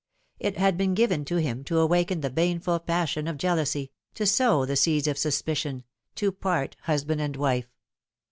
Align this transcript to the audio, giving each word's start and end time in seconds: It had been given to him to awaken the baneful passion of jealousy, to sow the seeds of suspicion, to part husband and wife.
It 0.39 0.57
had 0.57 0.77
been 0.77 0.95
given 0.95 1.25
to 1.25 1.35
him 1.35 1.63
to 1.65 1.77
awaken 1.77 2.21
the 2.21 2.31
baneful 2.31 2.79
passion 2.79 3.27
of 3.27 3.37
jealousy, 3.37 3.91
to 4.15 4.25
sow 4.25 4.65
the 4.65 4.75
seeds 4.75 5.05
of 5.07 5.15
suspicion, 5.19 5.83
to 6.15 6.31
part 6.31 6.75
husband 6.85 7.21
and 7.21 7.35
wife. 7.35 7.69